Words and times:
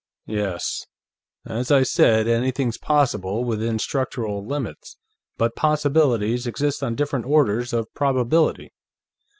"Yes. 0.25 0.87
As 1.45 1.69
I 1.69 1.83
said, 1.83 2.27
anything's 2.27 2.79
possible, 2.79 3.43
within 3.43 3.77
structural 3.77 4.43
limits, 4.43 4.97
but 5.37 5.55
possibilities 5.55 6.47
exist 6.47 6.81
on 6.81 6.95
different 6.95 7.27
orders 7.27 7.71
of 7.71 7.85
probability. 7.93 8.71